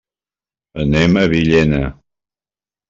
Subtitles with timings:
[0.85, 1.85] Anem a Villena.